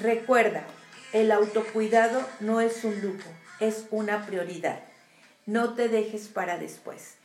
[0.00, 0.62] Recuerda,
[1.12, 4.78] el autocuidado no es un lujo, es una prioridad.
[5.44, 7.16] No te dejes para después.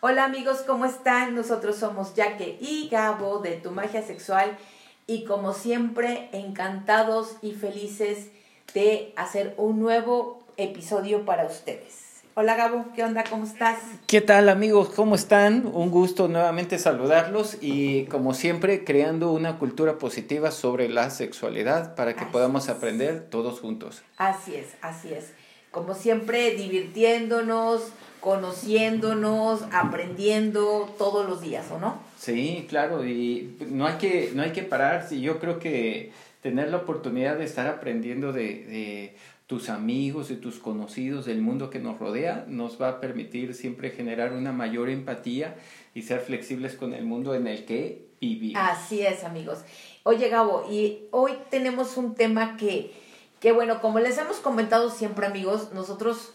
[0.00, 1.34] Hola amigos, ¿cómo están?
[1.34, 4.56] Nosotros somos Jaque y Gabo de Tu Magia Sexual
[5.06, 8.28] y como siempre encantados y felices
[8.72, 12.11] de hacer un nuevo episodio para ustedes.
[12.34, 13.24] Hola Gabo, ¿qué onda?
[13.28, 13.78] ¿Cómo estás?
[14.06, 14.88] ¿Qué tal amigos?
[14.88, 15.66] ¿Cómo están?
[15.66, 22.16] Un gusto nuevamente saludarlos y como siempre creando una cultura positiva sobre la sexualidad para
[22.16, 24.02] que podamos aprender todos juntos.
[24.16, 25.34] Así es, así es.
[25.70, 32.00] Como siempre divirtiéndonos, conociéndonos, aprendiendo todos los días, ¿o no?
[32.16, 35.06] Sí, claro, y no hay que, no hay que parar.
[35.10, 39.16] yo creo que tener la oportunidad de estar aprendiendo de, de
[39.52, 43.90] tus amigos y tus conocidos del mundo que nos rodea, nos va a permitir siempre
[43.90, 45.56] generar una mayor empatía
[45.94, 48.62] y ser flexibles con el mundo en el que vivimos.
[48.64, 49.58] Así es, amigos.
[50.04, 52.94] Oye, Gabo, y hoy tenemos un tema que,
[53.40, 56.32] que bueno, como les hemos comentado siempre, amigos, nosotros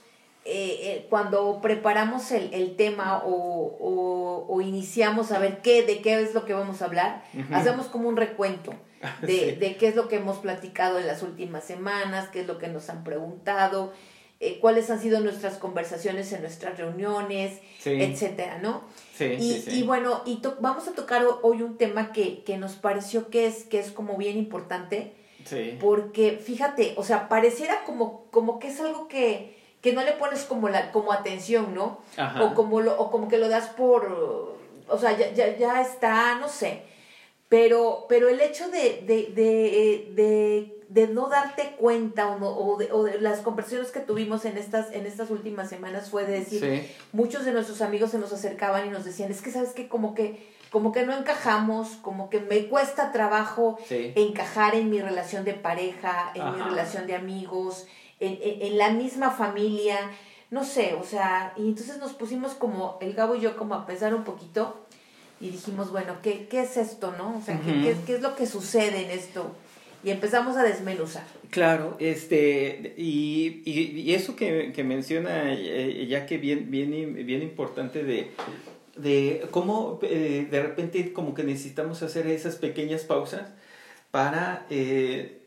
[0.49, 5.99] eh, eh, cuando preparamos el, el tema o, o, o, iniciamos a ver qué, de
[5.99, 7.21] qué es lo que vamos a hablar,
[7.51, 8.73] hacemos como un recuento
[9.23, 12.59] de, de, qué es lo que hemos platicado en las últimas semanas, qué es lo
[12.59, 13.91] que nos han preguntado,
[14.39, 18.83] eh, cuáles han sido nuestras conversaciones en nuestras reuniones, etcétera, ¿no?
[19.19, 23.47] y, y, bueno, y vamos a tocar hoy un tema que, que nos pareció que
[23.47, 25.13] es, que es como bien importante,
[25.81, 30.43] porque fíjate, o sea, pareciera como, como que es algo que, que no le pones
[30.43, 31.99] como la como atención, ¿no?
[32.41, 34.57] O como lo, o como que lo das por
[34.89, 36.83] o sea, ya, ya, ya está, no sé.
[37.49, 42.77] Pero, pero el hecho de, de, de, de, de no darte cuenta o, no, o,
[42.77, 46.39] de, o de las conversaciones que tuvimos en estas, en estas últimas semanas fue de
[46.39, 49.87] decir, muchos de nuestros amigos se nos acercaban y nos decían, es que sabes que
[49.87, 55.45] como que, como que no encajamos, como que me cuesta trabajo encajar en mi relación
[55.45, 57.87] de pareja, en mi relación de amigos,
[58.19, 59.97] en, en, en la misma familia,
[60.49, 63.85] no sé, o sea, y entonces nos pusimos como, el Gabo y yo, como a
[63.85, 64.87] pensar un poquito
[65.39, 67.37] y dijimos, bueno, ¿qué, qué es esto, no?
[67.37, 69.51] O sea, ¿qué, qué, es lo que sucede en esto?
[70.03, 71.25] Y empezamos a desmenuzar.
[71.49, 77.41] Claro, este, y, y, y eso que, que menciona, eh, ya que bien, bien, bien
[77.41, 78.31] importante de,
[78.95, 83.49] de cómo eh, de repente como que necesitamos hacer esas pequeñas pausas
[84.11, 85.41] para eh,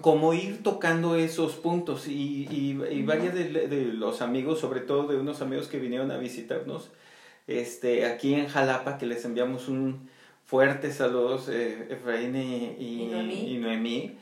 [0.00, 5.06] como ir tocando esos puntos y, y, y varios de, de, los amigos, sobre todo
[5.06, 6.90] de unos amigos que vinieron a visitarnos,
[7.46, 10.08] este, aquí en Jalapa, que les enviamos un
[10.44, 14.16] fuerte saludos, eh, Efraín y, y, Noemí.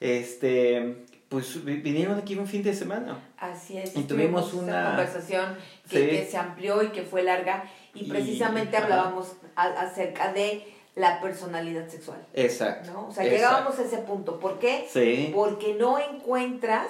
[0.00, 3.18] Este, pues vinieron aquí un fin de semana.
[3.36, 3.96] Así es.
[3.96, 5.56] Y tuvimos una conversación
[5.90, 10.62] que, que, se amplió y que fue larga y precisamente hablábamos acerca de
[10.98, 12.18] la personalidad sexual.
[12.34, 12.92] Exacto.
[12.92, 13.08] ¿no?
[13.08, 14.40] O sea, llegábamos a ese punto.
[14.40, 14.86] ¿Por qué?
[14.90, 15.30] Sí.
[15.34, 16.88] Porque no encuentras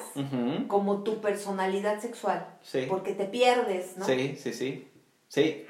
[0.66, 2.46] como tu personalidad sexual.
[2.62, 2.86] Sí.
[2.88, 4.06] Porque te pierdes, ¿no?
[4.06, 4.88] Sí, sí, sí.
[5.28, 5.66] Sí.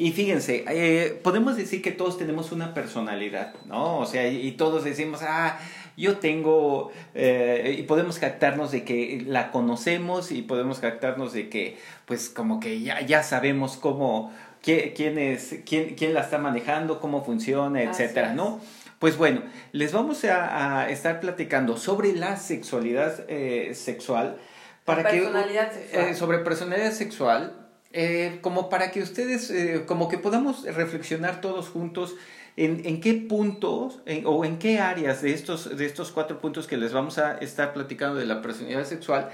[0.00, 3.98] Y fíjense, eh, podemos decir que todos tenemos una personalidad, ¿no?
[3.98, 5.58] O sea, y, todos decimos, ah,
[5.94, 11.76] yo tengo, eh, y podemos captarnos de que la conocemos y podemos captarnos de que,
[12.06, 17.24] pues, como que ya, ya sabemos cómo, quién, es, quién, quién la está manejando, cómo
[17.24, 18.60] funciona, etcétera, ¿no?
[18.98, 19.42] Pues bueno,
[19.72, 24.36] les vamos a, a, estar platicando sobre la sexualidad eh, sexual.
[24.84, 26.16] Para personalidad que, sexual.
[26.16, 27.60] sobre personalidad sexual
[27.92, 32.14] eh, como para que ustedes, eh, como que podamos reflexionar todos juntos
[32.56, 36.76] en, en qué puntos o en qué áreas de estos, de estos cuatro puntos que
[36.76, 39.30] les vamos a estar platicando de la personalidad sexual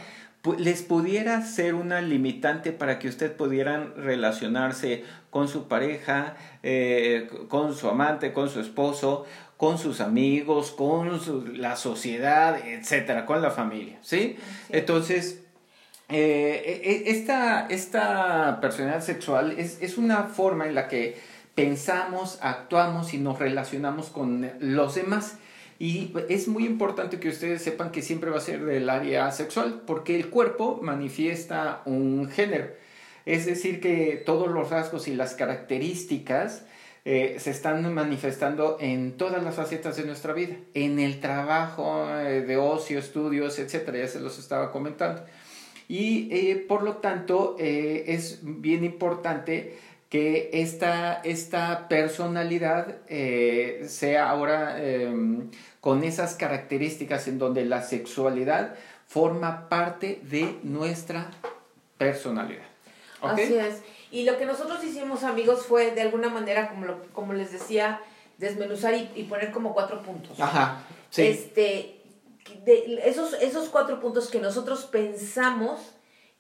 [0.59, 7.75] les pudiera ser una limitante para que usted pudieran relacionarse con su pareja, eh, con
[7.75, 9.25] su amante, con su esposo,
[9.57, 14.37] con sus amigos, con la sociedad, etcétera, con la familia, ¿sí?
[14.69, 15.43] Entonces,
[16.09, 21.19] eh, e, e, esta, esta personalidad sexual es, es una forma en la que
[21.55, 25.39] pensamos, actuamos y nos relacionamos con los demás.
[25.79, 29.83] Y es muy importante que ustedes sepan que siempre va a ser del área sexual,
[29.87, 32.69] porque el cuerpo manifiesta un género.
[33.27, 36.65] Es decir, que todos los rasgos y las características
[37.05, 42.43] eh, se están manifestando en todas las facetas de nuestra vida, en el trabajo, eh,
[42.43, 45.23] de ocio, estudios, etcétera, ya se los estaba comentando.
[45.89, 49.79] Y eh, por lo tanto es bien importante
[50.09, 55.51] que esta, esta personalidad eh, sea ahora em,
[55.81, 58.75] con esas características en donde la sexualidad
[59.09, 61.31] forma parte de nuestra
[61.99, 62.65] personalidad.
[63.21, 63.83] Así es.
[64.11, 68.01] Y lo que nosotros hicimos, amigos, fue de alguna manera, como, como les decía,
[68.39, 70.39] desmenuzar y, y poner como cuatro puntos.
[70.39, 70.83] Ajá.
[71.11, 71.23] Sí.
[71.23, 72.01] Este,
[72.65, 75.96] de esos, esos cuatro puntos que nosotros pensamos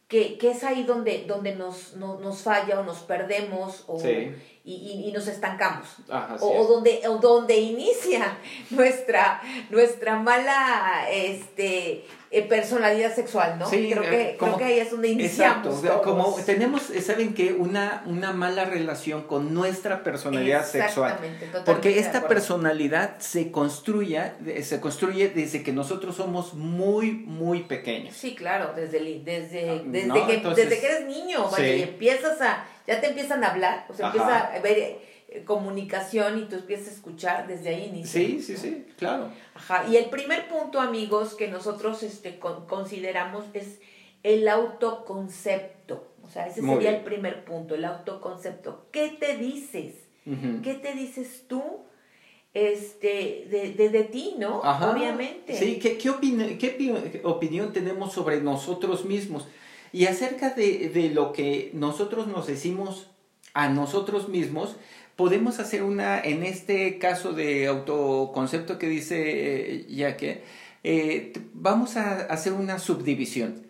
[0.08, 4.31] que, que es ahí donde, donde nos, no- nos falla o nos perdemos o, Sí.
[4.67, 5.87] Y, y- y nos estancamos.
[6.11, 6.69] Ajá, O, es.
[6.69, 8.37] donde, o donde inicia
[8.71, 9.41] nuestra,
[9.71, 13.71] nuestra mala este, eh, personalidad sexual, ¿no?
[13.71, 15.67] Sí, creo, eh, que, como- creo que ahí es donde iniciamos.
[15.67, 16.03] Exacto, todos.
[16.03, 17.53] como tenemos, ¿saben qué?
[17.53, 21.17] Una, una mala relación con nuestra personalidad sexual.
[21.65, 24.33] Porque esta personalidad se construye,
[24.65, 28.17] se construye desde que nosotros somos muy, muy pequeños.
[28.17, 32.41] Sí, claro, desde, desde, desde, No, que, entonces- desde que eres niño, vaya, y empiezas
[32.41, 34.17] a, ya te empiezan a hablar, o sea, Ajá.
[34.17, 34.79] empieza a ver
[35.29, 38.21] eh, comunicación y tú empiezas a escuchar, desde ahí inicia.
[38.21, 39.31] Sí, sí, sí, claro.
[39.55, 43.81] Ajá, y el primer punto, amigos, que nosotros este, con- consideramos es
[44.23, 46.12] el autoconcepto.
[46.23, 47.00] O sea, ese Muy sería bien.
[47.00, 48.87] el primer punto, el autoconcepto.
[48.91, 49.94] ¿Qué te dices?
[50.65, 51.62] ¿Qué te dices tú
[52.53, 54.61] este, de, de, de ti, no?
[54.65, 54.91] Ajá.
[54.91, 55.55] Obviamente.
[55.56, 59.47] Sí, ¿qué, qué, qué pi- opinión tenemos sobre nosotros mismos?
[59.97, 63.09] Y acerca de, de lo que nosotros nos decimos
[63.55, 64.77] a nosotros mismos,
[65.17, 70.45] podemos hacer una, en este caso de autoconcepto que dice eh, Yaque,
[70.85, 73.63] eh, vamos a hacer una subdivisión.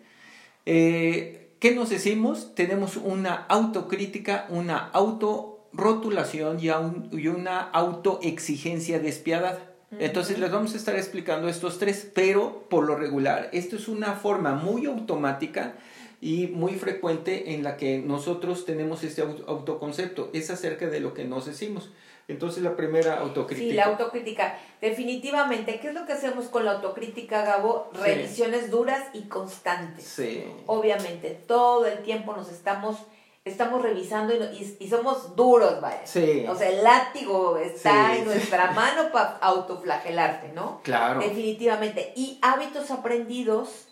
[0.65, 2.53] Eh, ¿Qué nos decimos?
[2.55, 9.59] Tenemos una autocrítica, una autorrotulación y, aun- y una autoexigencia despiadada.
[9.97, 14.11] Entonces les vamos a estar explicando estos tres, pero por lo regular, esto es una
[14.15, 15.75] forma muy automática
[16.19, 20.29] y muy frecuente en la que nosotros tenemos este au- autoconcepto.
[20.33, 21.91] Es acerca de lo que nos decimos.
[22.27, 23.69] Entonces la primera autocrítica.
[23.69, 24.59] Sí, la autocrítica.
[24.81, 27.89] Definitivamente, ¿qué es lo que hacemos con la autocrítica, Gabo?
[27.93, 27.99] Sí.
[28.01, 30.03] Revisiones duras y constantes.
[30.05, 30.43] Sí.
[30.65, 32.97] Obviamente, todo el tiempo nos estamos,
[33.45, 36.01] estamos revisando y, y- somos duros, vaya.
[36.05, 36.45] Sí.
[36.49, 40.81] O sea, el látigo está Sí, en nuestra mano para autoflagelarte, ¿no?
[40.83, 41.21] Claro.
[41.21, 42.11] Definitivamente.
[42.17, 43.87] Y hábitos aprendidos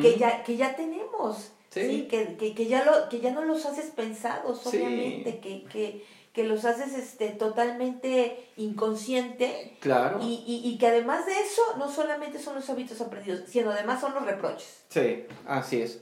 [0.00, 1.50] que, ya, que ya tenemos.
[1.74, 1.80] Sí.
[1.82, 4.76] Sí, que, que, que ya lo, que ya no los haces pensados, Sí.
[4.78, 10.18] obviamente, que, que, que los haces este, totalmente inconsciente Claro.
[10.22, 14.00] y, y, y que además de eso no solamente son los hábitos aprendidos, sino además
[14.00, 14.82] son los reproches.
[14.88, 16.00] Sí, así es.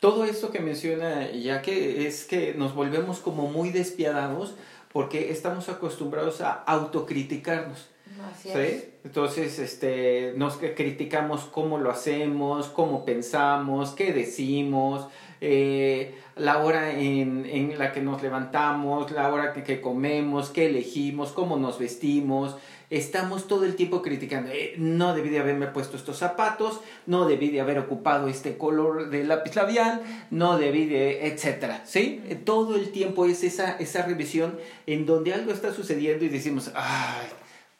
[0.00, 4.54] Todo esto que menciona ya que es que nos volvemos como muy despiadados
[4.92, 7.88] porque estamos acostumbrados a autocriticarnos.
[8.32, 8.58] Así ¿sí?
[8.58, 8.88] es.
[9.04, 15.06] Entonces, este, nos criticamos cómo lo hacemos, cómo pensamos, qué decimos,
[15.40, 20.66] eh, la hora en, en la que nos levantamos, la hora que, que comemos, qué
[20.66, 22.56] elegimos, cómo nos vestimos.
[22.90, 27.48] Estamos todo el tiempo criticando, eh, no debí de haberme puesto estos zapatos, no debí
[27.48, 32.20] de haber ocupado este color de lápiz labial, no debí de, etcétera, ¿sí?
[32.44, 37.28] Todo el tiempo es esa, esa revisión en donde algo está sucediendo y decimos, ay,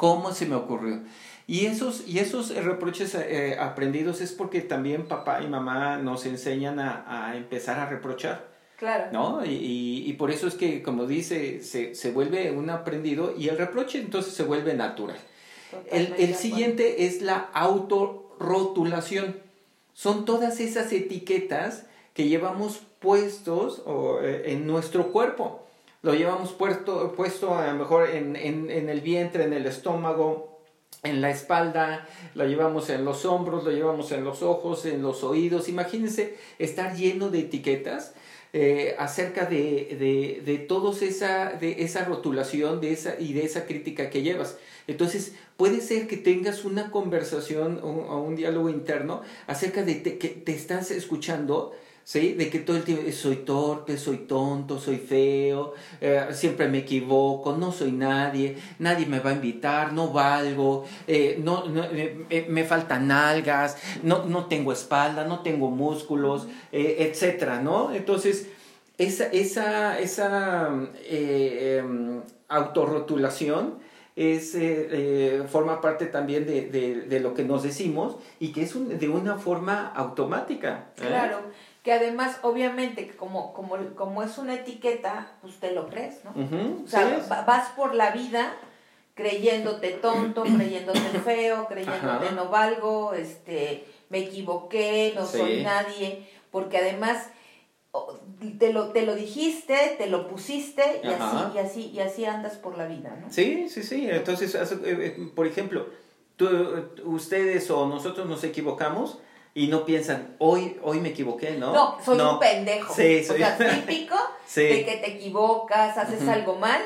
[0.00, 1.00] ¿Cómo se me ocurrió?
[1.46, 6.80] Y esos, y esos reproches eh, aprendidos es porque también papá y mamá nos enseñan
[6.80, 9.08] a, a empezar a reprochar, Claro.
[9.12, 9.44] ¿no?
[9.44, 13.48] Y, y, y por eso es que, como dice, se, se vuelve un aprendido y
[13.48, 15.18] el reproche entonces se vuelve natural.
[15.90, 19.36] El, siguiente es la autorrotulación.
[19.92, 25.66] Son todas esas etiquetas que llevamos puestos o, eh, en nuestro cuerpo.
[26.02, 30.62] Lo llevamos puesto, puesto a lo mejor en, en, en el vientre, en el estómago,
[31.02, 35.24] en la espalda, lo llevamos en los hombros, lo llevamos en los ojos, en los
[35.24, 35.68] oídos.
[35.68, 38.14] Imagínense estar lleno de etiquetas
[38.52, 43.66] eh, acerca de, de, de todos esa, de esa rotulación de esa, y de esa
[43.66, 44.56] crítica que llevas.
[44.86, 50.18] Entonces, puede ser que tengas una conversación o, o un diálogo interno acerca de te-
[50.18, 51.72] que te estás escuchando,
[52.10, 52.32] ¿sí?
[52.32, 57.56] De que todo el tiempo soy torpe, soy tonto, soy feo, eh, siempre me equivoco,
[57.56, 62.46] no soy nadie, nadie me va a invitar, no valgo, eh, no, no, eh, eh,
[62.48, 67.92] me faltan nalgas, no, no tengo espalda, no tengo músculos, eh, etcétera, ¿no?
[67.94, 68.48] Entonces,
[68.98, 70.68] esa, esa, esa
[71.04, 73.78] eh, em, autorrotulación
[74.16, 78.62] es, eh, eh, forma parte también de, de, de lo que nos decimos y que
[78.62, 80.88] es un- de una forma automática.
[80.98, 81.06] ¿eh?
[81.06, 81.38] Claro,
[81.82, 86.30] que además, obviamente, como, como, como es una etiqueta, pues te lo crees, ¿no?
[86.84, 88.54] O sea, sí vas por la vida
[89.14, 92.32] creyéndote tonto, creyéndote feo, creyéndote Ajá.
[92.32, 95.38] no valgo, este, me equivoqué, no Sí.
[95.38, 97.28] soy nadie, porque además
[98.58, 101.46] te lo, te lo dijiste, te lo pusiste y Ajá.
[101.46, 103.30] así, y así, y así andas por la vida, ¿no?
[103.30, 104.08] Sí, sí, sí.
[104.08, 105.86] Entonces, eh, eh, por ejemplo,
[106.36, 106.48] tú,
[107.04, 109.18] ustedes o nosotros nos equivocamos
[109.54, 111.72] y no piensan, hoy, hoy me equivoqué, ¿no?
[111.72, 112.94] No, soy un pendejo.
[112.94, 114.16] Sí, O soy- sea, típico
[114.46, 114.62] Sí.
[114.62, 116.80] de que te equivocas, haces algo mal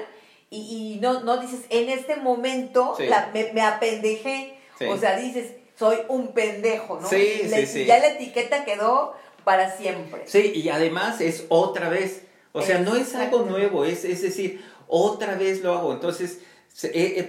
[0.50, 3.06] y, y no, no dices, en este momento Sí.
[3.06, 4.58] la- me, me apendejé.
[4.78, 4.86] Sí.
[4.86, 7.08] O sea, dices, soy un pendejo, ¿no?
[7.08, 7.84] Sí, Le- sí, sí.
[7.86, 10.22] Ya la etiqueta quedó para siempre.
[10.26, 12.22] Sí, y además es otra vez.
[12.52, 15.92] O sea, no es algo nuevo, es, es decir, otra vez lo hago.
[15.92, 16.38] Entonces,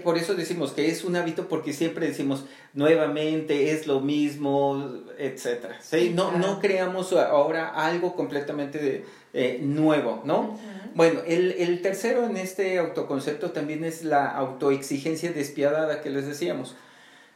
[0.04, 5.78] por eso decimos que es un hábito porque siempre decimos nuevamente es lo mismo, etcétera.
[5.82, 6.12] ¿sí?
[6.16, 6.48] No, Claro.
[6.48, 10.58] no creamos ahora algo completamente eh, nuevo, ¿no?
[10.96, 16.76] Bueno, el, el tercero en este autoconcepto también es la autoexigencia despiadada que les decíamos.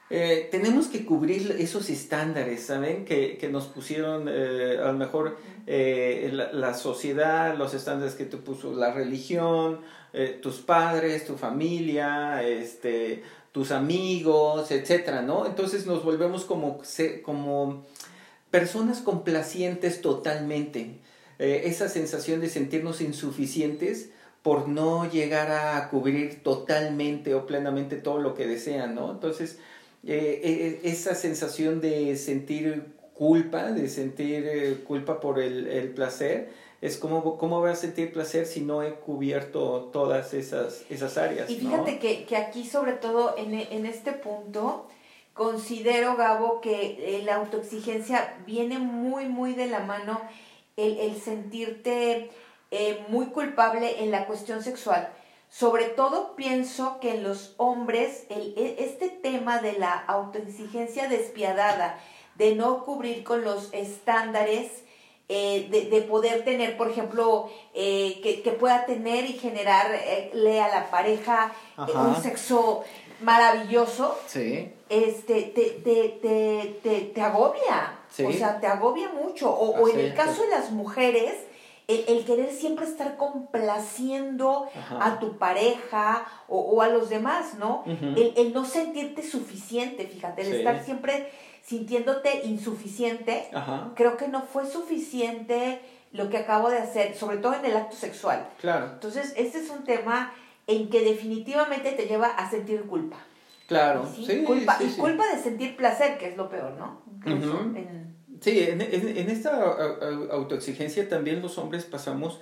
[0.09, 3.05] Eh, tenemos que cubrir esos estándares, ¿saben?
[3.05, 5.37] Que, que nos pusieron eh, a lo mejor
[5.67, 9.81] eh, la, la sociedad, los estándares que te puso la religión,
[10.13, 15.45] eh, tus padres, tu familia, este, tus amigos, etcétera, ¿no?
[15.45, 16.81] Entonces nos volvemos como,
[17.23, 17.85] como
[18.49, 20.99] personas complacientes totalmente.
[21.37, 24.09] Eh, esa sensación de sentirnos insuficientes
[24.41, 29.11] por no llegar a cubrir totalmente o plenamente todo lo que desean, ¿no?
[29.11, 29.59] Entonces,
[30.05, 36.49] eh, eh, esa sensación de sentir culpa, de sentir eh, culpa por el, el placer,
[36.81, 41.49] es como, ¿cómo voy a sentir placer si no he cubierto todas esas, esas áreas?
[41.49, 41.71] Y ¿no?
[41.71, 44.87] fíjate que, que aquí, sobre todo en, en este punto,
[45.33, 50.21] considero, Gabo, que eh, la autoexigencia viene muy, muy de la mano
[50.77, 52.29] el, el sentirte
[52.71, 55.09] eh, muy culpable en la cuestión sexual.
[55.49, 61.99] Sobre todo pienso que en los hombres el, e- este tema de la autoexigencia despiadada,
[62.35, 64.71] de no cubrir con los estándares,
[65.27, 70.67] eh, de, de poder tener, por ejemplo, eh, que, que pueda tener y generarle a
[70.69, 72.83] la pareja eh, un sexo
[73.21, 77.99] maravilloso, Sí, este, te, te, te, te, te agobia.
[78.09, 78.23] Sí.
[78.25, 79.51] O sea, te agobia mucho.
[79.51, 81.33] O, o en el caso de las mujeres,
[81.89, 84.97] el, el querer siempre estar complaciendo Ajá.
[85.05, 87.83] a tu pareja o, o a los demás, ¿no?
[87.85, 90.55] El, el no sentirte suficiente, fíjate, el Sí.
[90.57, 91.29] estar siempre
[91.63, 95.81] sintiéndote insuficiente, ajá, creo que no fue suficiente
[96.11, 98.47] lo que acabo de hacer, sobre todo en el acto sexual.
[98.59, 98.85] claro.
[98.93, 100.31] Entonces, este es un tema
[100.67, 103.17] en que definitivamente te lleva a sentir culpa.
[103.67, 104.25] Claro, ¿sí?
[104.25, 107.01] sí, culpa, sí, y culpa de sentir placer, que es lo peor, ¿no?
[107.25, 108.08] En-
[108.41, 112.39] Sí, en, en- en esta au- au- autoexigencia también los hombres pasamos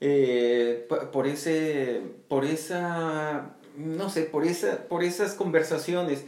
[0.00, 6.24] eh, por ese, por esa, no sé, por esa, por esas conversaciones.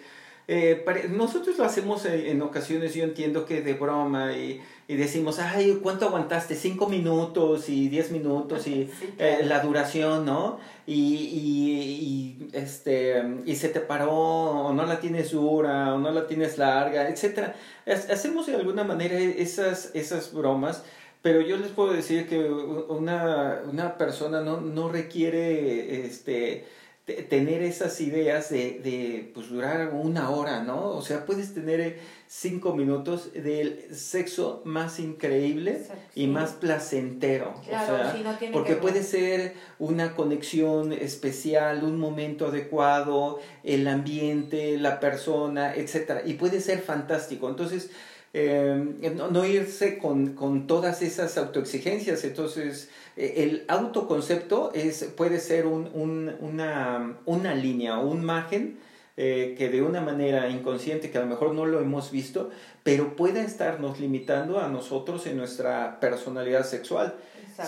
[0.54, 5.78] Eh, nosotros lo hacemos en, ocasiones, yo entiendo que de broma y, y decimos, ay,
[5.82, 6.54] ¿cuánto aguantaste?
[6.56, 10.58] Cinco minutos y diez minutos y Sí, eh, la duración, ¿no?
[10.86, 11.70] Y, y,
[12.04, 16.58] y, este, y se te paró, o no la tienes dura, o no la tienes
[16.58, 17.08] larga.
[17.08, 20.82] Ha- Hacemos de alguna manera esas, esas bromas,
[21.22, 27.62] pero yo les puedo decir que una, una persona no, no requiere este, te- tener
[27.62, 30.90] esas ideas de, de pues, durar una hora, ¿no?
[30.90, 37.54] O sea, puedes tener eh, cinco minutos del sexo más increíble Exacto, y más placentero.
[37.66, 42.46] Claro, o sea, sí, no tiene porque que puede ser una conexión especial, un momento
[42.46, 47.48] adecuado, el ambiente, la persona, etcétera, y puede ser fantástico.
[47.48, 47.90] Entonces,
[48.34, 52.24] eh, no, no irse con, con todas esas autoexigencias.
[52.24, 58.78] Entonces, eh, el autoconcepto es, puede ser un, un- una, una línea, un margen
[59.18, 62.48] eh, que de una manera inconsciente, que a lo mejor no lo hemos visto,
[62.82, 67.14] pero puede estarnos limitando a nosotros en nuestra personalidad sexual.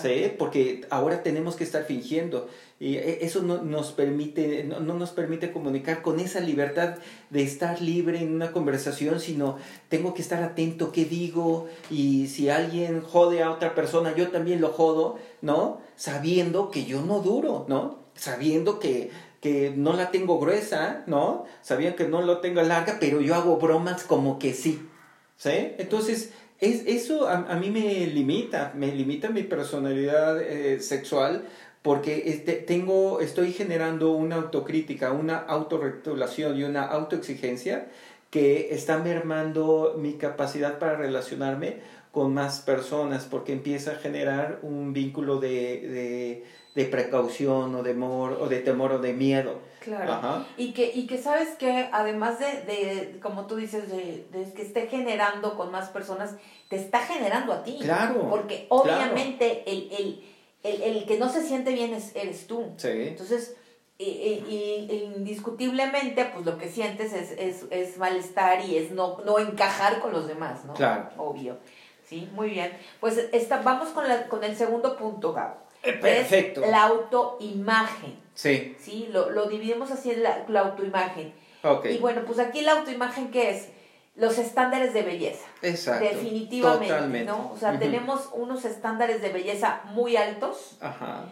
[0.01, 0.31] ¿sí?
[0.39, 5.11] Porque ahora tenemos que estar fingiendo y e- eso no nos permite, no, no nos
[5.11, 6.95] permite comunicar con esa libertad
[7.29, 9.57] de estar libre en una conversación, sino
[9.89, 14.61] tengo que estar atento qué digo y si alguien jode a otra persona, yo también
[14.61, 15.81] lo jodo, ¿no?
[15.95, 17.99] Sabiendo que yo no duro, ¿no?
[18.13, 21.45] Sabiendo que, que no la tengo gruesa, ¿no?
[21.61, 24.81] Sabiendo que no lo tengo larga, pero yo hago bromas como que sí,
[25.37, 25.73] ¿sí?
[25.77, 31.45] Entonces, es, eso a, a mí me limita, me limita mi personalidad eh, sexual
[31.85, 37.89] porque este, tengo, estoy generando una autocrítica, una autorregulación y una autoexigencia
[38.31, 41.77] que está mermando mi capacidad para relacionarme
[42.11, 45.47] con más personas porque empieza a generar un vínculo de,
[45.87, 49.59] de, de precaución o de amor o de temor o de miedo.
[49.79, 50.13] Claro.
[50.13, 50.45] Ajá.
[50.57, 54.63] Y que, y que sabes que además de, de como tú dices, de, de que
[54.63, 56.35] esté generando con más personas,
[56.67, 57.77] te está generando a ti.
[57.79, 60.34] Claro, Porque obviamente el, el,
[60.65, 62.73] el, el que no se siente bien es, eres tú.
[62.77, 62.89] Sí.
[62.91, 63.55] Entonces,
[63.97, 69.19] y, y- y indiscutiblemente, pues lo que sientes es, es, es malestar y es no,
[69.25, 70.73] no encajar con los demás, ¿no?
[70.73, 71.09] Claro.
[71.17, 71.57] Obvio.
[72.07, 72.71] Sí, muy bien.
[72.99, 75.55] Pues esta, vamos con, la, con el segundo punto, Gabo.
[75.83, 76.63] Eh, perfecto.
[76.63, 78.17] Es la autoimagen.
[78.33, 78.75] Sí.
[78.79, 79.07] ¿sí?
[79.11, 81.33] Lo, lo dividimos así en la, la autoimagen.
[81.63, 81.85] Ok.
[81.87, 83.69] Y bueno, pues aquí la autoimagen, ¿qué es?
[84.15, 85.45] Los estándares de belleza.
[85.61, 86.05] Exacto.
[86.05, 87.51] Definitivamente, ¿no?
[87.53, 90.77] O sea, tenemos unos estándares de belleza muy altos.
[90.79, 91.25] Ajá.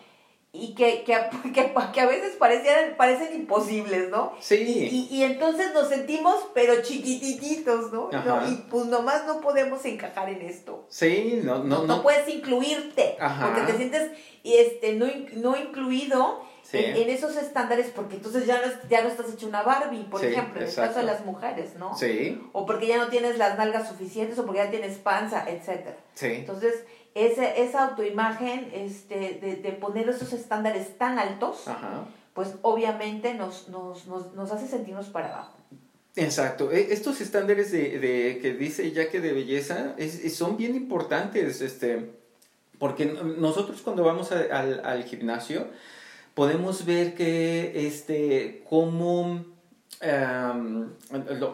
[0.51, 1.17] Y que, que,
[1.53, 4.33] que, que a veces parecen, parecen imposibles, ¿no?
[4.39, 5.07] Sí.
[5.09, 8.09] Y, y entonces nos sentimos, pero chiquititos, ¿no?
[8.11, 8.49] ¿no?
[8.49, 10.85] Y pues nomás no podemos encajar en esto.
[10.89, 11.85] Sí, no, no, no.
[11.87, 13.47] No, puedes incluirte, Ajá.
[13.47, 14.11] porque te sientes
[14.43, 16.41] este, no, no incluido
[16.73, 20.61] en, esos estándares porque entonces ya no, ya no estás hecho una Barbie, por ejemplo,
[20.61, 21.95] en el caso de las mujeres, ¿no?
[21.95, 22.41] Sí.
[22.51, 25.97] O porque ya no tienes las nalgas suficientes o porque ya tienes panza, etcétera.
[26.15, 26.27] Sí.
[26.27, 26.83] Entonces,
[27.15, 31.65] ese, esa autoimagen este, de, de poner esos estándares tan altos,
[32.33, 35.57] pues obviamente nos, nos, nos, nos hace sentirnos para abajo.
[36.15, 36.71] Exacto.
[36.71, 41.61] E, estos estándares de, de que dice ya que de belleza es, son bien importantes,
[41.61, 42.11] este,
[42.79, 45.67] porque nosotros cuando vamos al, al gimnasio,
[46.33, 49.45] podemos ver que este, como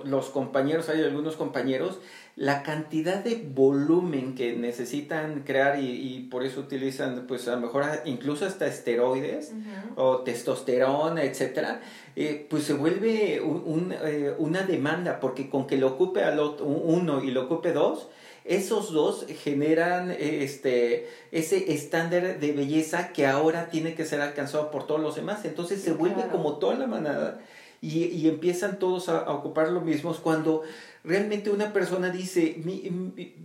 [0.06, 2.00] los compañeros, hay algunos compañeros,
[2.36, 7.84] la cantidad de volumen que necesitan crear y, por eso utilizan, pues a lo mejor
[8.06, 9.54] incluso hasta esteroides
[9.96, 11.82] o testosterona, etcétera,
[12.16, 16.66] eh, pues se vuelve un, eh, una demanda, porque con que lo ocupe al otro,
[16.66, 18.08] uno y lo ocupe dos,
[18.50, 24.88] esos dos generan este, ese estándar de belleza que ahora tiene que ser alcanzado por
[24.88, 25.46] todos los demás.
[25.46, 27.40] Entonces se vuelve como toda la manada
[27.80, 30.16] y, y empiezan todos a, ocupar lo mismo.
[30.16, 30.64] Cuando
[31.04, 32.58] realmente una persona dice,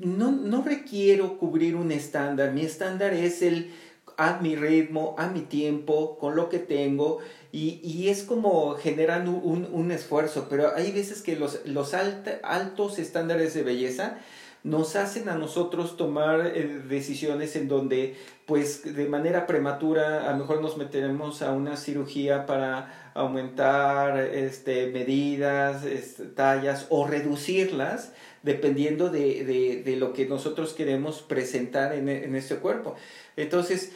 [0.01, 3.73] no, no requiero cubrir un estándar, mi estándar es el
[4.17, 7.19] a mi ritmo, a mi tiempo, con lo que tengo,
[7.53, 12.99] y, y es como generando un, un, esfuerzo, pero hay veces que los, los altos
[12.99, 14.19] estándares de belleza
[14.65, 20.39] nos hacen a nosotros tomar eh, decisiones en donde pues de manera prematura a lo
[20.39, 29.11] mejor nos meteremos a una cirugía para aumentar este, medidas, este, tallas o reducirlas dependiendo
[29.11, 32.95] de, de, de, lo que nosotros queremos presentar en, en este cuerpo.
[33.37, 33.93] Entonces,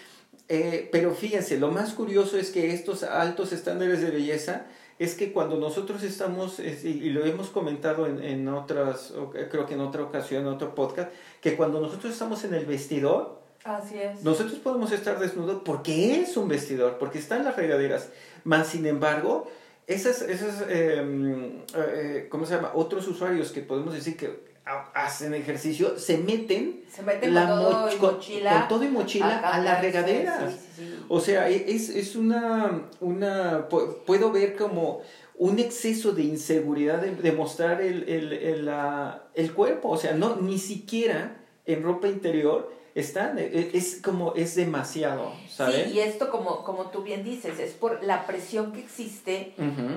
[0.48, 4.66] eh, pero fíjense, lo más curioso es que estos altos estándares de belleza
[4.98, 9.12] es que cuando nosotros estamos, y lo hemos comentado en, en otras,
[9.50, 13.38] creo que en otra ocasión, en otro podcast, que cuando nosotros estamos en el vestidor,
[13.64, 14.22] Así es.
[14.22, 18.10] nosotros podemos estar desnudos porque es un vestidor, porque están las regaderas.
[18.44, 19.48] Más sin embargo,
[19.86, 22.72] esas, esas em, eh, ¿cómo se llama?
[22.74, 24.57] Otros usuarios que podemos decir que
[24.94, 29.60] hacen ejercicio, se meten, se meten con, todo y mochila, con, todo y mochila a,
[29.60, 30.54] las regaderas.
[31.08, 35.02] O sea, e, es, es una, una, puedo ver como
[35.36, 39.88] un exceso de inseguridad de, mostrar el, el, el, la, el, cuerpo.
[39.88, 45.32] O sea, no, ni siquiera en ropa interior están, e, e, es como, es demasiado,
[45.48, 45.88] ¿sabes?
[45.88, 49.54] Sí, y esto como, como tú bien dices, es por la presión que existe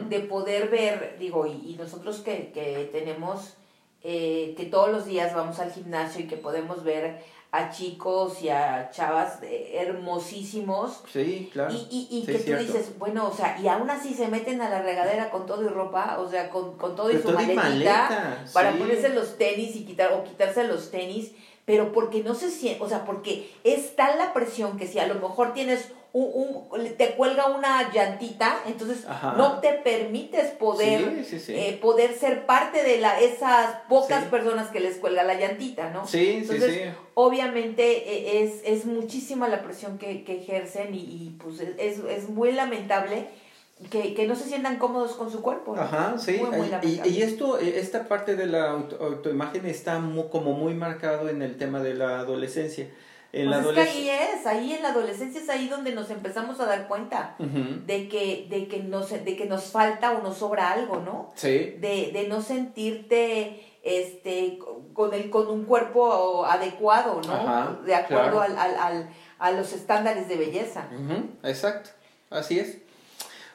[0.09, 3.55] de poder ver, digo, y, y nosotros que, que tenemos
[4.03, 8.49] eh, que todos los días vamos al gimnasio y que podemos ver a chicos y
[8.49, 11.03] a chavas hermosísimos.
[11.11, 11.73] Sí, claro.
[11.73, 14.81] Y, y, que tú dices, bueno, o sea, y aún así se meten a la
[14.81, 19.09] regadera con todo y ropa, o sea, con, con todo y su maletita para ponerse
[19.09, 21.33] los tenis y quitar, o quitarse los tenis,
[21.65, 25.07] pero porque no se siente, o sea, porque es tal la presión que si a
[25.07, 29.05] lo mejor tienes un, te cuelga una llantita, entonces
[29.37, 34.97] no te permites poder, eh, poder ser parte de la, esas pocas personas que les
[34.97, 36.05] cuelga la llantita, ¿no?
[36.05, 41.61] Sí, entonces, obviamente e, es, es muchísima la presión que, que ejercen y, y, pues
[41.61, 43.27] es, es muy lamentable.
[43.89, 45.75] Que, que, no se sientan cómodos con su cuerpo.
[45.75, 46.39] Ajá, sí.
[46.83, 49.99] y, y, esto, e, esta parte de la autoimagen está
[50.31, 52.87] como muy marcado en el tema de la adolescencia
[53.33, 56.59] en pues es que ahí es, ahí en la adolescencia es ahí donde nos empezamos
[56.59, 60.71] a dar cuenta de que, de que nos, de que nos falta o nos sobra
[60.71, 61.31] algo, ¿no?
[61.35, 61.77] Sí.
[61.79, 64.59] De, de no sentirte este
[64.93, 67.81] con el, con un cuerpo adecuado, ¿no?
[67.83, 70.87] de acuerdo al, al, al, a los estándares de belleza.
[71.43, 71.91] Exacto,
[72.29, 72.79] así es.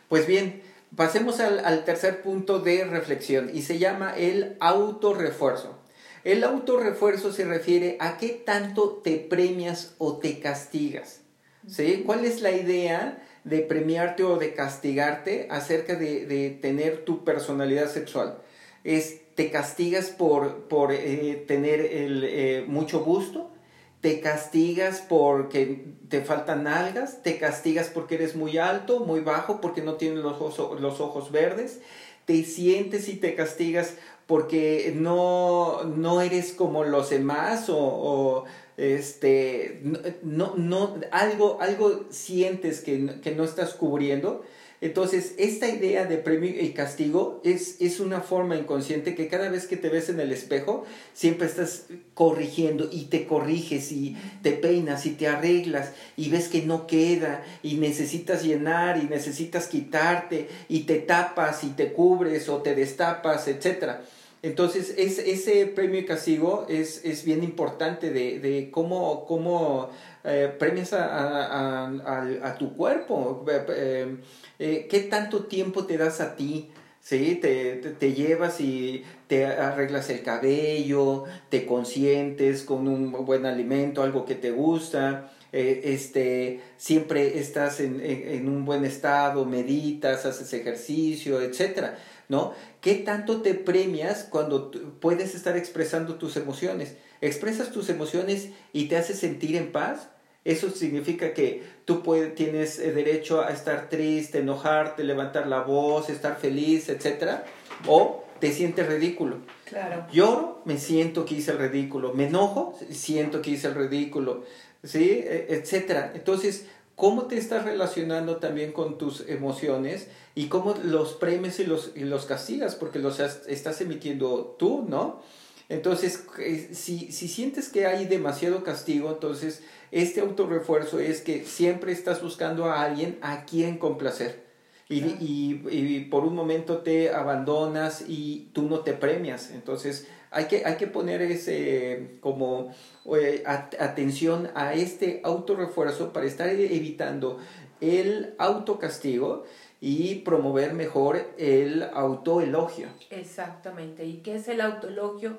[0.08, 0.62] Pues bien,
[0.94, 5.78] pasemos al, al tercer punto de reflexión y se llama el autorrefuerzo.
[6.26, 11.20] El autorrefuerzo se refiere a qué tanto te premias o te castigas.
[11.68, 12.02] ¿Sí?
[12.04, 18.38] ¿Cuál es la idea de premiarte o de castigarte acerca de, tener tu personalidad sexual?
[18.82, 23.52] Es, te castigas por, por eh, tener el, eh, mucho gusto,
[24.00, 29.82] te castigas porque te faltan nalgas, te castigas porque eres muy alto, muy bajo, porque
[29.82, 31.80] no tienes los ojos, los ojos verdes,
[32.24, 33.94] te sientes y te castigas
[34.26, 38.44] porque no, no eres como los demás o,
[38.76, 39.80] este,
[40.22, 44.44] no, no, algo, algo sientes que, que, no estás cubriendo.
[44.80, 49.66] Entonces, esta idea de premio y castigo es, es una forma inconsciente que cada vez
[49.66, 50.84] que te ves en el espejo,
[51.14, 56.62] siempre estás corrigiendo y te corriges y te peinas y te arreglas y ves que
[56.62, 62.58] no queda y necesitas llenar y necesitas quitarte y te tapas y te cubres o
[62.58, 64.00] te destapas, etc.
[64.46, 69.90] Entonces, es, ese premio y castigo es, es bien importante de, de cómo, cómo
[70.22, 73.44] eh, premias a, a, tu cuerpo.
[73.70, 74.16] Eh,
[74.60, 76.70] eh, ¿qué tanto tiempo te das a ti?
[77.00, 77.40] ¿Sí?
[77.42, 84.24] Te, te, llevas y te arreglas el cabello, te consientes con un buen alimento, algo
[84.24, 91.40] que te gusta, eh, este, siempre estás en, en, un buen estado, meditas, haces ejercicio,
[91.40, 91.94] etc.
[92.28, 92.54] ¿no?
[92.80, 96.96] ¿Qué tanto te premias cuando puedes estar expresando tus emociones?
[97.20, 100.08] Expresas tus emociones y te haces sentir en paz
[100.46, 106.08] eso significa que tú puedes, tienes eh, derecho a estar triste, enojarte, levantar la voz,
[106.08, 107.40] estar feliz, etc.
[107.88, 109.38] O te sientes ridículo.
[109.64, 110.06] Claro.
[110.12, 112.14] Lloro, me siento que hice el ridículo.
[112.14, 114.44] Me enojo, siento que hice el ridículo.
[114.84, 115.24] ¿Sí?
[115.24, 116.12] E, etcétera.
[116.14, 120.08] Entonces, ¿cómo te estás relacionando también con tus emociones?
[120.34, 125.22] Y cómo los premios y los, y los castigas, porque los estás emitiendo tú, ¿no?
[125.68, 131.92] Entonces, eh, si, si sientes que hay demasiado castigo, entonces este autorrefuerzo es que siempre
[131.92, 134.46] estás buscando a alguien a quien complacer.
[134.88, 139.50] Y, y, y, por un momento te abandonas y tú no te premias.
[139.50, 142.74] Entonces hay que, hay que poner ese como
[143.14, 147.38] eh, atención a este autorrefuerzo para estar evitando
[147.80, 149.44] el autocastigo
[149.80, 152.88] y promover mejor el autoelogio.
[153.10, 154.04] Exactamente.
[154.04, 155.38] ¿Y qué es el autoelogio?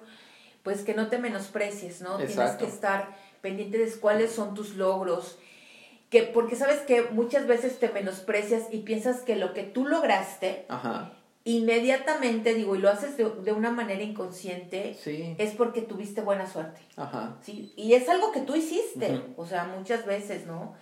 [0.64, 2.18] Pues que no te menosprecies, ¿no?
[2.18, 5.38] Tienes que estar pendiente de cuáles son tus logros.
[6.10, 10.66] Que, porque sabes que muchas veces te menosprecias y piensas que lo que tú lograste,
[11.48, 14.98] inmediatamente, digo, y lo haces de, una manera inconsciente,
[15.38, 16.82] es porque tuviste buena suerte.
[17.42, 17.72] ¿sí?
[17.78, 20.74] Y es algo que tú hiciste, o sea, muchas veces, ¿no?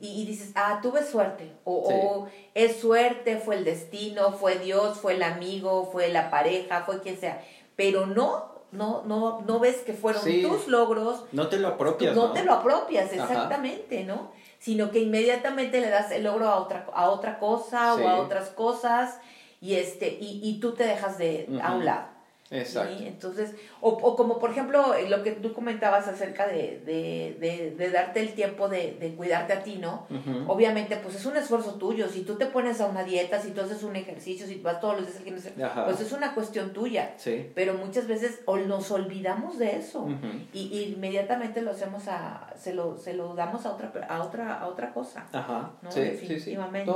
[0.00, 5.14] y, dices, ah, tuve suerte, o, o, es suerte, fue el destino, fue Dios, fue
[5.14, 7.42] el amigo, fue la pareja, fue quien sea,
[7.74, 11.24] pero no no, no, no ves que fueron tus logros.
[11.30, 12.16] No te lo apropias.
[12.16, 14.32] No, te lo apropias, exactamente, ¿no?
[14.58, 18.48] Sino que inmediatamente le das el logro a otra, a otra cosa o a otras
[18.48, 19.18] cosas
[19.62, 22.11] y, este, y, y tú te dejas de a un lado.
[22.52, 23.02] Exacto.
[23.04, 27.90] Entonces, o, o, como por ejemplo lo que tú comentabas acerca de, de, de, de
[27.90, 30.06] darte el tiempo de, de, cuidarte a ti, ¿no?
[30.46, 32.08] Obviamente, pues es un esfuerzo tuyo.
[32.08, 34.80] Si tú te pones a una dieta, si tú haces un ejercicio, si tú vas
[34.80, 35.52] todos los días al gimnasio,
[35.84, 37.14] pues es una cuestión tuya.
[37.16, 37.50] Sí.
[37.54, 40.08] Pero muchas veces nos olvidamos de eso
[40.52, 44.66] y, inmediatamente lo hacemos a, se lo, se lo damos a otra, a otra, a
[44.68, 45.26] otra cosa.
[45.32, 45.72] Ajá.
[45.80, 45.90] ¿no?
[45.90, 46.92] Sí, Definitivamente.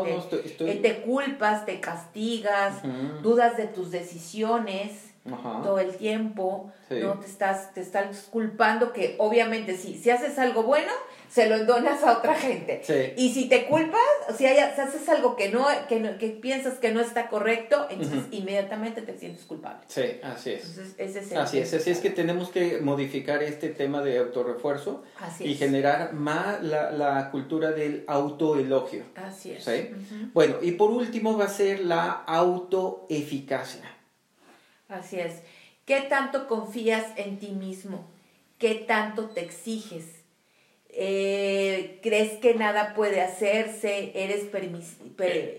[0.60, 2.82] Eh, te culpas, te castigas,
[3.22, 5.05] dudas de tus decisiones
[5.62, 7.18] todo el tiempo, ¿no?
[7.18, 10.92] Te estás, te estás culpando que obviamente si, si haces algo bueno,
[11.28, 12.82] se lo donas a otra gente.
[13.16, 14.00] Y si te culpas,
[14.36, 18.24] si, hay, si haces algo que no, que que piensas que no está correcto, entonces
[18.30, 19.80] inmediatamente te sientes culpable.
[19.88, 20.68] Sí, así es.
[20.68, 25.02] Entonces, ese es así es, así es que tenemos que modificar este tema de autorrefuerzo
[25.40, 29.04] y generar más la, la, cultura del autoelogio.
[29.16, 29.68] Así es.
[30.32, 33.95] Bueno, y por último va a ser la autoeficacia.
[34.88, 35.42] Así es.
[35.84, 38.06] ¿Qué tanto confías en ti mismo?
[38.58, 40.04] ¿Qué tanto te exiges?
[40.98, 44.12] Eh, ¿Crees que nada puede hacerse?
[44.14, 44.44] ¿Eres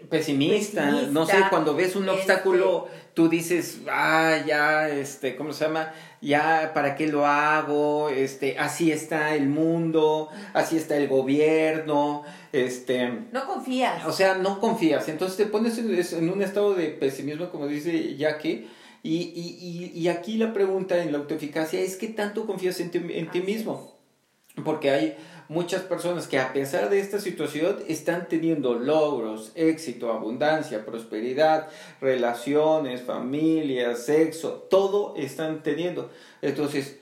[0.09, 0.89] pesimista?
[1.11, 5.93] No sé, cuando ves un este obstáculo, tú dices, ah, ya, este, ¿cómo se llama?
[6.21, 8.09] Ya, ¿para qué lo hago?
[8.09, 13.07] Este, así está el mundo, así está el gobierno, este...
[13.31, 14.05] No confías.
[14.07, 15.07] O sea, no confías.
[15.07, 18.67] Entonces te pones en un estado de pesimismo, como dice Jackie,
[19.03, 23.01] y, y, y, aquí la pregunta en la autoeficacia es qué tanto confías en ti,
[23.09, 23.97] en ti mismo.
[24.63, 25.17] Porque hay
[25.49, 31.69] muchas personas que a pesar de esta situación están teniendo logros, éxito, abundancia, prosperidad,
[32.01, 36.09] relaciones, familias, sexo, todo están teniendo.
[36.41, 36.99] Entonces,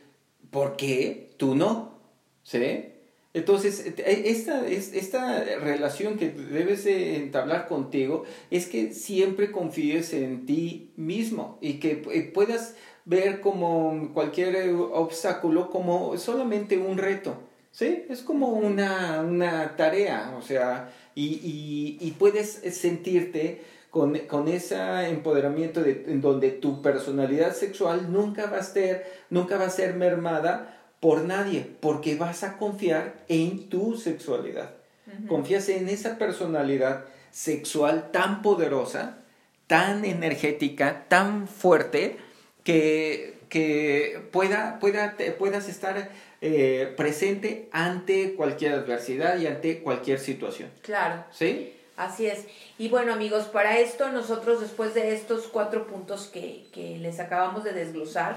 [0.51, 1.99] ¿por qué tú no?
[2.43, 2.94] ¿Sí?
[3.35, 10.45] Entonces, e, esta, esta relación que debes de entablar contigo es que siempre confíes en
[10.45, 11.97] ti mismo y que
[12.33, 17.35] puedas ver como cualquier obstáculo como solamente un reto.
[17.71, 18.05] ¿Sí?
[18.07, 23.59] Es como una, una tarea, o sea, y, y, y puedes sentirte
[23.91, 24.77] con, con ese
[25.09, 29.95] empoderamiento de, en donde tu personalidad sexual nunca va a ser, nunca va a ser
[29.95, 34.71] mermada por nadie, porque vas a confiar en tu sexualidad.
[35.27, 39.19] Confías en esa personalidad sexual tan poderosa,
[39.67, 42.17] tan energética, tan fuerte,
[42.63, 46.09] que, que pueda, pueda, puedas estar
[46.41, 50.71] eh, presente ante cualquier adversidad y ante cualquier situación.
[50.81, 51.23] Claro.
[51.31, 51.71] ¿Sí?
[51.97, 52.45] Así es.
[52.77, 57.63] Y bueno, amigos, para esto nosotros después de estos cuatro puntos que, que les acabamos
[57.63, 58.35] de desglosar,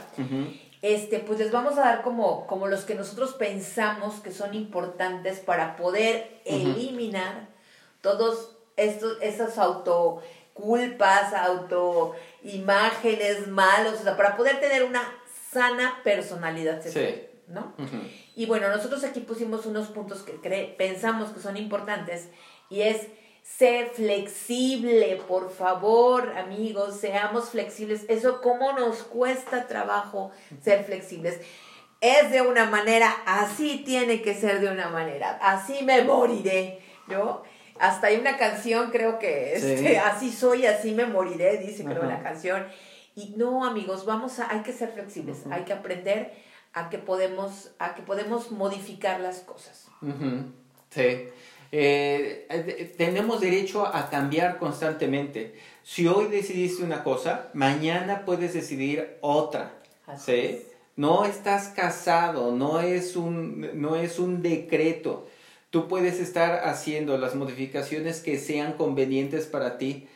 [0.81, 5.41] este, pues les vamos a dar como, como los que nosotros pensamos que son importantes
[5.41, 7.49] para poder eliminar
[8.01, 15.03] todos estos, esas autoculpas, autoimágenes malos, o sea, para poder tener una
[15.51, 17.75] sana personalidad sexual, ¿no?
[18.37, 22.29] Y bueno, nosotros aquí pusimos unos puntos que pensamos que son importantes
[22.71, 23.09] y es
[23.57, 28.05] ser flexible, por favor, amigos, seamos flexibles.
[28.09, 30.31] Eso, ¿cómo nos cuesta trabajo
[30.63, 31.41] ser flexibles?
[32.01, 37.43] Es de una manera, así tiene que ser de una manera, así me moriré, ¿no?
[37.81, 42.05] Hasta hay una canción, creo que es, este, así soy, así me moriré, dice creo
[42.05, 42.67] la canción.
[43.17, 46.33] Y no, amigos, vamos a, hay que ser flexibles, hay que aprender
[46.73, 49.89] a que podemos, a que podemos modificar las cosas.
[50.91, 51.29] Sí.
[51.71, 55.55] Eh, tenemos derecho a cambiar constantemente.
[55.83, 59.73] Si hoy decidiste una cosa, mañana puedes decidir otra.
[60.19, 60.61] ¿sí?
[60.97, 65.27] No estás casado, no es, un, no es un decreto.
[65.71, 70.09] Tú puedes estar haciendo las modificaciones que sean convenientes para ti.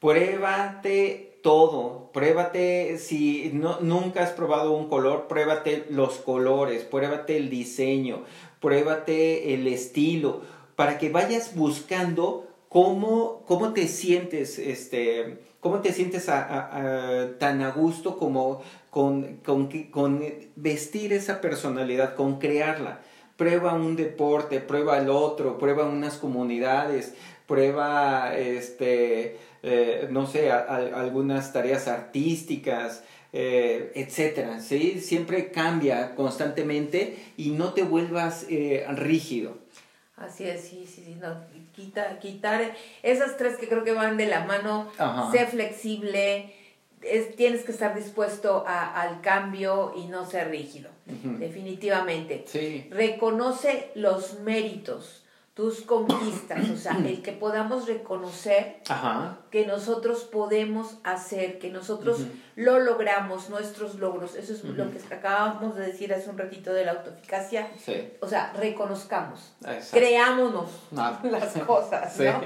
[0.00, 7.48] Pruébate todo, pruébate si no, nunca has probado un color, pruébate los colores, pruébate el
[7.48, 8.24] diseño,
[8.60, 10.42] pruébate el estilo
[10.78, 18.16] para que vayas buscando cómo, cómo te sientes, este, cómo te sientes tan a gusto
[18.16, 20.22] como con, con, con,
[20.54, 23.00] vestir esa personalidad, con crearla.
[23.36, 27.12] Prueba un deporte, prueba el otro, prueba unas comunidades,
[27.48, 35.00] prueba, este, eh, no sé, algunas tareas artísticas, eh, etcétera, ¿sí?
[35.00, 39.58] Siempre cambia constantemente y no te vuelvas eh, rígido.
[40.20, 41.36] Así es, sí, sí, sí, no,
[41.74, 44.90] quita, quitar esas tres que creo que van de la mano,
[45.32, 46.52] sé flexible,
[47.02, 52.44] es, tienes que estar dispuesto a, al cambio y no ser rígido, definitivamente.
[52.46, 52.88] Sí.
[52.90, 55.24] Reconoce los méritos,
[55.58, 58.76] tus conquistas, o sea, el que podamos reconocer
[59.50, 62.20] que nosotros podemos hacer, que nosotros
[62.54, 66.84] lo logramos, nuestros logros, eso es lo que acabamos de decir hace un ratito de
[66.84, 67.66] la autoeficacia,
[68.20, 69.52] o sea, reconozcamos,
[69.90, 72.40] creámonos las cosas, ¿no?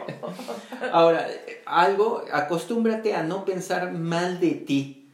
[0.90, 1.28] Ahora,
[1.66, 5.12] algo, acostúmbrate a no pensar mal de ti.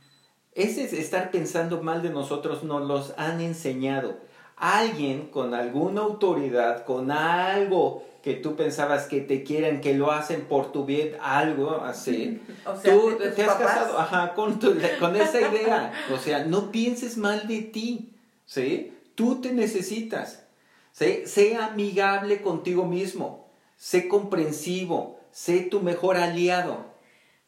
[0.53, 4.28] Ese es estar pensando mal de nosotros, nos los han enseñado
[4.59, 10.42] alguien con alguna autoridad, con algo que tú pensabas que te quieren, que lo hacen
[10.42, 12.40] por tu bien, algo así.
[12.85, 14.59] tú te has casado ajá, con,
[14.99, 15.92] con esa idea.
[16.12, 18.12] O sea, no pienses mal de ti,
[18.44, 18.92] ¿sí?
[19.14, 20.44] Tú te necesitas.
[20.92, 21.23] ¿sí?
[21.27, 23.49] Sé amigable contigo mismo.
[23.77, 25.21] Sé comprensivo.
[25.31, 26.87] Sé tu mejor aliado.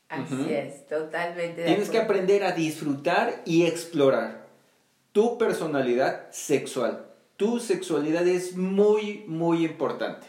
[0.09, 1.64] Así es, totalmente.
[1.64, 4.39] Tienes que aprender a disfrutar y explorar
[5.12, 7.07] tu personalidad sexual.
[7.37, 10.27] Tu sexualidad es muy, muy importante.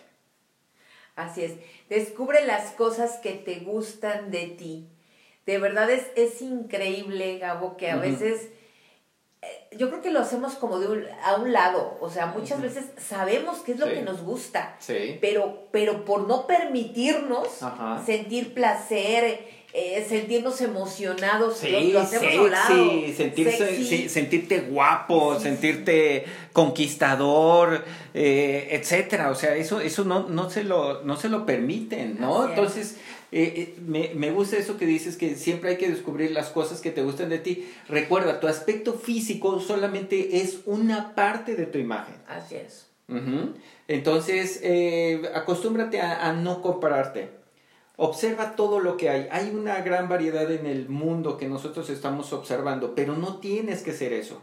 [1.15, 1.53] Así es.
[1.89, 4.87] Descubre las cosas que te gustan de ti.
[5.45, 8.49] De verdad es, es increíble, Gabo, que a veces
[9.41, 12.85] eh, yo creo que lo hacemos como de a un lado, o sea, muchas veces
[12.97, 14.77] sabemos qué es lo que nos gusta,
[15.19, 17.47] pero, pero por no permitirnos
[18.05, 29.31] sentir placer, eh, sentirnos emocionados, sí, lo, sexy, sentirse, sentirte guapo, sentirte conquistador, eh, etcétera.
[29.31, 32.49] O sea, eso, eso no, no, se lo, no se lo permiten, ¿no?
[32.49, 32.97] Entonces,
[33.31, 36.91] eh, me, me, gusta eso que dices, que siempre hay que descubrir las cosas que
[36.91, 37.65] te gustan de ti.
[37.87, 42.15] Recuerda, tu aspecto físico solamente es una parte de tu imagen.
[42.27, 42.87] Así es.
[43.87, 44.61] Entonces,
[45.33, 47.40] acostúmbrate a no compararte.
[47.97, 49.27] Observa todo lo que hay.
[49.31, 53.93] Hay una gran variedad en el mundo que nosotros estamos observando, pero no tienes que
[53.93, 54.41] ser eso.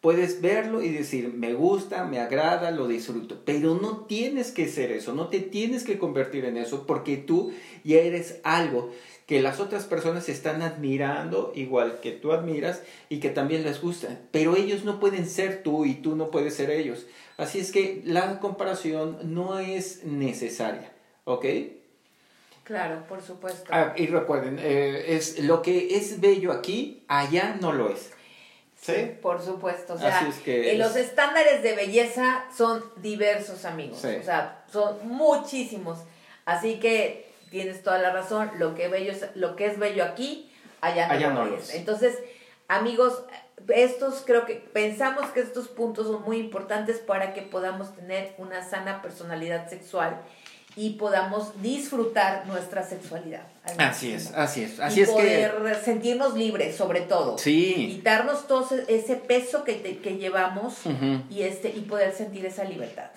[0.00, 4.90] Puedes verlo y decir, me gusta, me agrada, lo disfruto, pero no tienes que ser
[4.90, 7.52] eso, no te tienes que convertir en eso porque tú
[7.84, 8.90] ya eres algo
[9.26, 14.20] que las otras personas están admirando igual que tú admiras y que también les gusta,
[14.32, 17.06] pero ellos no pueden ser tú y tú no puedes ser ellos.
[17.36, 20.92] Así es que la comparación no es necesaria,
[21.24, 21.46] ¿ok?
[22.64, 23.70] Claro, por supuesto.
[23.70, 28.12] Ah, y recuerden, eh, es lo que es bello aquí, allá no lo es.
[28.80, 29.12] ¿Sí?
[29.20, 29.94] Por supuesto.
[29.94, 33.98] O sea, eh, los estándares de belleza son diversos, amigos.
[33.98, 35.98] O sea, son muchísimos.
[36.44, 40.50] Así que tienes toda la razón, lo que, bello es, lo que es bello aquí,
[40.80, 41.74] allá no, lo es.
[41.74, 42.18] Entonces,
[42.66, 43.22] amigos,
[43.68, 48.68] estos creo que pensamos que estos puntos son muy importantes para que podamos tener una
[48.68, 50.20] sana personalidad sexual
[50.76, 53.42] y podamos disfrutar nuestra sexualidad.
[53.78, 57.38] Así es, así es, así y es poder sentirnos libres, sobre todo.
[57.38, 57.74] Sí.
[57.96, 60.74] Quitarnos todo ese peso que, que llevamos
[61.30, 63.10] y este y poder sentir esa libertad.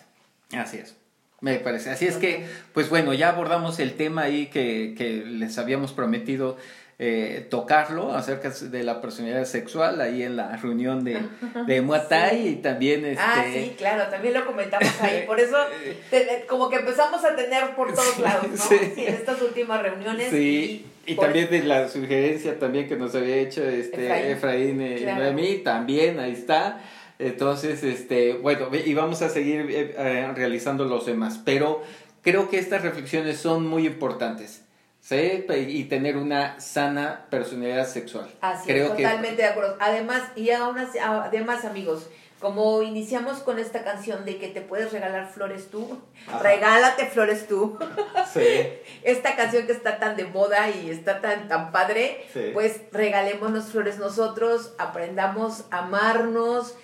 [0.52, 0.96] Así es.
[1.42, 1.92] Me parece.
[1.92, 6.58] Así es que, pues bueno, ya abordamos el tema ahí que, que les habíamos prometido
[6.98, 11.20] eh, tocarlo acerca de la personalidad sexual ahí en la reunión de,
[11.68, 13.22] de Muay y también este...
[13.22, 15.58] Ah, sí, claro, también lo comentamos ahí, por eso
[16.48, 18.56] como que empezamos a tener por todos lados, ¿no?
[18.66, 18.94] Sí.
[18.98, 20.30] en estas últimas reuniones.
[20.30, 25.62] Sí, y, también de la sugerencia también que nos había hecho este Efraín, Efraín eh,
[25.64, 26.82] también, ahí está.
[27.20, 31.84] Entonces, este, bueno, y vamos a seguir eh, realizando los demás, pero
[32.22, 34.65] creo que estas reflexiones son muy importantes.
[35.06, 35.46] ¿Sí?
[35.68, 38.28] y tener una sana personalidad sexual.
[38.42, 39.78] Así Creo totalmente de acuerdo.
[39.80, 45.30] Además, y aún además, amigos, como iniciamos con esta canción de que te puedes regalar
[45.32, 46.02] flores tú,
[46.42, 47.78] regálate flores tú.
[48.34, 48.68] Sí.
[49.04, 53.98] esta canción que está tan de moda y está tan, tan padre, pues regalémonos flores
[53.98, 56.76] nosotros, aprendamos a amarnos,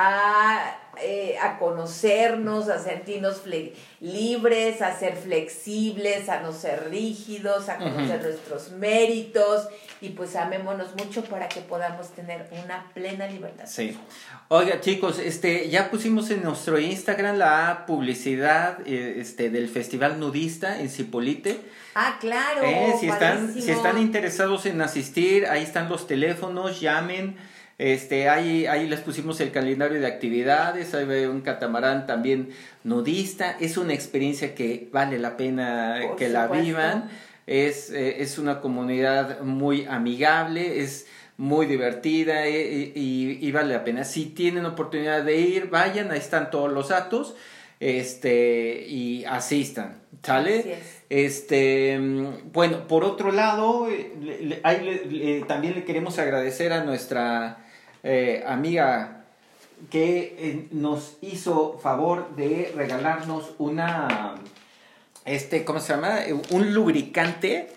[0.00, 3.42] a eh, a conocernos, a sentirnos
[4.00, 9.68] libres, a ser flexibles, a no ser rígidos, a conocer nuestros méritos
[10.02, 13.64] y pues amémonos mucho para que podamos tener una plena libertad.
[13.66, 13.96] Sí.
[14.48, 20.80] Oiga chicos, este, ya pusimos en nuestro Instagram la publicidad eh, este, del Festival Nudista
[20.80, 21.60] en Cipolite.
[21.94, 22.62] Ah, claro.
[22.62, 27.36] Eh, si, están, si están interesados en asistir, ahí están los teléfonos, llamen.
[27.80, 32.50] Este, ahí, ahí les pusimos el calendario de actividades, hay un catamarán también
[32.84, 37.08] nudista, es una experiencia que vale la pena que la vivan,
[37.46, 41.06] es, eh, es una comunidad muy amigable, es
[41.38, 44.04] muy divertida eh, y, vale la pena.
[44.04, 47.34] Si tienen oportunidad de ir, vayan, ahí están todos los datos
[47.80, 50.76] este, y asistan, ¿sale?
[51.08, 57.64] Este, mm, bueno, por otro lado, eh, también le queremos agradecer a nuestra
[58.02, 59.24] eh, amiga
[59.90, 64.34] que eh, nos hizo favor de regalarnos una,
[65.24, 66.18] este, ¿cómo se llama?
[66.50, 67.68] Un lubricante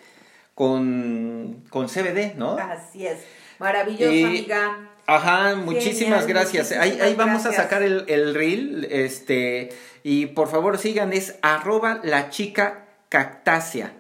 [0.56, 2.58] con, con CBD, ¿no?
[2.58, 3.20] Así es.
[3.60, 4.90] Maravilloso, amiga.
[5.06, 6.72] Ajá, muchísimas gracias.
[6.72, 9.70] ahí, ahí vamos a sacar el, el reel, este,
[10.04, 13.94] y por favor sigan, es arroba la chica cactácea.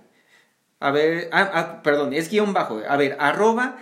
[0.79, 2.81] A ver, ah, ah, perdón, es guion bajo.
[2.87, 3.77] A ver, arroba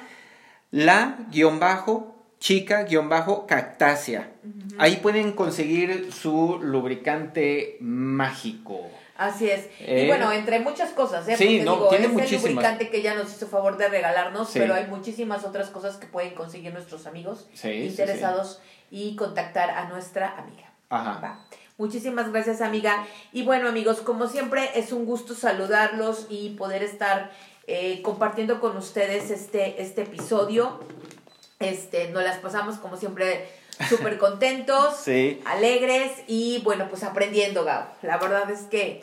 [0.72, 2.11] la guion bajo
[2.42, 4.32] chica-cactácea.
[4.78, 8.90] Ahí pueden conseguir su lubricante mágico.
[9.16, 9.68] Así es.
[9.80, 11.38] y eh, bueno, entre muchas cosas, ¿eh?
[11.38, 14.88] Sí, no, tiene es el lubricante que ya nos hizo favor de regalarnos, pero hay
[14.88, 20.74] muchísimas otras cosas que pueden conseguir nuestros amigos interesados y contactar a nuestra amiga.
[20.90, 21.46] Ajá.
[21.78, 23.06] Muchísimas gracias, amiga.
[23.32, 27.30] Y bueno, amigos, como siempre, es un gusto saludarlos y poder estar
[27.68, 30.80] eh, compartiendo con ustedes este, este episodio.
[31.62, 33.48] Este, nos las pasamos como siempre
[33.90, 35.08] súper contentos,
[35.46, 37.88] alegres y bueno, pues aprendiendo, Gabo.
[38.02, 39.02] La verdad es que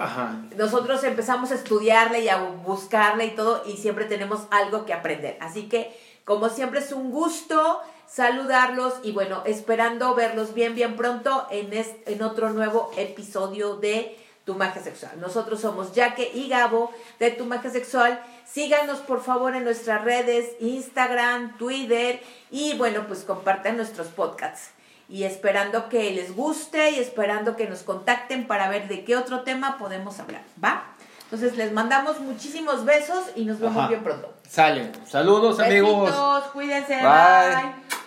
[0.56, 5.36] nosotros empezamos a estudiarle y a buscarle y todo y siempre tenemos algo que aprender.
[5.40, 11.46] Así que, como siempre, es un gusto saludarlos y bueno, esperando verlos bien, bien pronto
[11.50, 14.16] en, en otro nuevo episodio de
[14.48, 15.20] Tu Magia Sexual.
[15.20, 18.18] Nosotros somos Jaque y Gabo de Tu Magia Sexual
[18.50, 24.70] Síganos por favor en nuestras redes, Instagram, Twitter y bueno, pues compartan nuestros podcasts.
[25.10, 29.40] Y esperando que les guste y esperando que nos contacten para ver de qué otro
[29.40, 30.84] tema podemos hablar, ¿va?
[31.24, 34.32] Entonces les mandamos muchísimos besos y nos vemos bien pronto.
[34.48, 34.92] Salen.
[35.06, 36.06] Saludos amigos.
[36.06, 36.96] Besitos, cuídense.
[36.96, 37.97] bye.